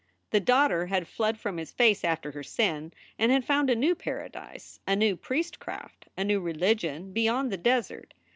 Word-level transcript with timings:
The 0.31 0.39
daughter 0.39 0.87
had 0.87 1.07
fled 1.07 1.37
from 1.39 1.57
his 1.57 1.71
face 1.71 2.03
after 2.03 2.31
her 2.31 2.41
sin, 2.41 2.91
and 3.19 3.31
had 3.31 3.45
found 3.45 3.69
a 3.69 3.75
new 3.75 3.93
paradise, 3.93 4.79
a 4.87 4.95
new 4.95 5.15
priestcraft, 5.15 6.07
a 6.17 6.23
new 6.23 6.39
religion 6.39 7.13
beyond 7.13 7.51
the 7.51 7.57
desert. 7.57 8.15